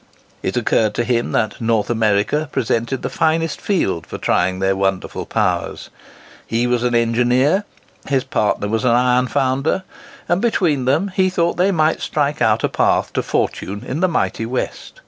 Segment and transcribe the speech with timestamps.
[0.41, 5.27] It occurred to him that North America presented the finest field for trying their wonderful
[5.27, 5.91] powers.
[6.47, 7.65] He was an engineer,
[8.07, 9.83] his partner was an iron founder;
[10.27, 14.07] and between them he thought they might strike out a path to fortune in the
[14.07, 14.99] mighty West.